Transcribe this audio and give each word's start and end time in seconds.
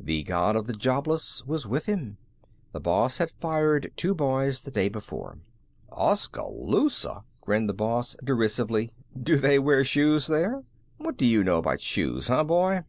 The 0.00 0.22
God 0.22 0.56
of 0.56 0.66
the 0.66 0.72
Jobless 0.72 1.44
was 1.44 1.66
with 1.66 1.84
him. 1.84 2.16
The 2.72 2.80
boss 2.80 3.18
had 3.18 3.30
fired 3.30 3.92
two 3.96 4.14
boys 4.14 4.62
the 4.62 4.70
day 4.70 4.88
before. 4.88 5.40
"Oskaloosa!" 5.92 7.24
grinned 7.42 7.68
the 7.68 7.74
boss, 7.74 8.16
derisively. 8.24 8.92
"Do 9.22 9.36
they 9.36 9.58
wear 9.58 9.84
shoes 9.84 10.26
there? 10.26 10.64
What 10.96 11.18
do 11.18 11.26
you 11.26 11.44
know 11.44 11.58
about 11.58 11.82
shoes, 11.82 12.28
huh 12.28 12.44
boy?" 12.44 12.84